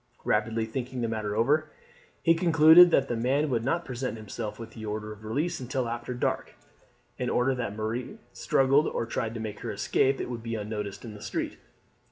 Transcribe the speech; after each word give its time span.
Rapidly 0.25 0.65
thinking 0.65 1.01
the 1.01 1.07
matter 1.07 1.35
over, 1.35 1.69
he 2.23 2.33
concluded 2.33 2.89
that 2.89 3.07
the 3.07 3.15
man 3.15 3.51
would 3.51 3.63
not 3.63 3.85
present 3.85 4.17
himself 4.17 4.57
with 4.57 4.71
the 4.71 4.83
order 4.83 5.11
of 5.13 5.23
release 5.23 5.59
until 5.59 5.87
after 5.87 6.15
dark, 6.15 6.55
in 7.19 7.29
order 7.29 7.53
that 7.53 7.73
if 7.73 7.77
Marie 7.77 8.17
struggled 8.33 8.87
or 8.87 9.05
tried 9.05 9.35
to 9.35 9.39
make 9.39 9.59
her 9.59 9.69
escape 9.69 10.19
it 10.19 10.27
would 10.27 10.41
be 10.41 10.55
unnoticed 10.55 11.05
in 11.05 11.13
the 11.13 11.21
street. 11.21 11.59